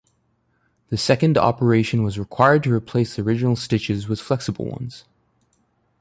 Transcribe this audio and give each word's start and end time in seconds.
The 0.89 0.97
second 0.97 1.37
operation 1.37 2.01
was 2.01 2.17
required 2.17 2.63
to 2.63 2.73
replace 2.73 3.15
the 3.15 3.21
original 3.21 3.55
stitches 3.55 4.07
with 4.07 4.19
flexible 4.19 4.65
ones. 4.65 5.05